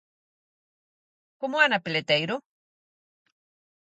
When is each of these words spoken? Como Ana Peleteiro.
Como 1.41 1.55
Ana 1.65 1.83
Peleteiro. 1.85 2.35